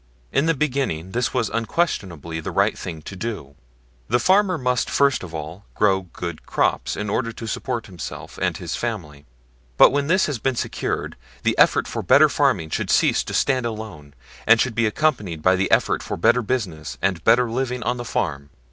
In 0.31 0.47
the 0.47 0.55
beginning 0.55 1.11
this 1.11 1.31
was 1.31 1.51
unquestionably 1.51 2.39
the 2.39 2.49
right 2.49 2.75
thing 2.75 3.03
to 3.03 3.15
do. 3.15 3.53
The 4.07 4.17
farmer 4.17 4.57
must 4.57 4.89
first 4.89 5.21
of 5.21 5.31
all 5.35 5.63
grow 5.75 6.07
good 6.11 6.47
crops 6.47 6.97
in 6.97 7.07
order 7.07 7.31
to 7.33 7.45
support 7.45 7.85
himself 7.85 8.39
and 8.41 8.57
his 8.57 8.75
family. 8.75 9.25
But 9.77 9.91
when 9.91 10.07
this 10.07 10.25
has 10.25 10.39
been 10.39 10.55
secured, 10.55 11.17
the 11.43 11.55
effort 11.59 11.87
for 11.87 12.01
better 12.01 12.29
farming 12.29 12.71
should 12.71 12.89
cease 12.89 13.23
to 13.25 13.35
stand 13.35 13.67
alone, 13.67 14.15
and 14.47 14.59
should 14.59 14.73
be 14.73 14.87
accompanied 14.87 15.43
by 15.43 15.55
the 15.55 15.69
effort 15.69 16.01
for 16.01 16.17
better 16.17 16.41
business 16.41 16.97
and 16.99 17.23
better 17.23 17.47
living 17.51 17.83
on 17.83 17.97
the 17.97 18.03
farm. 18.03 18.49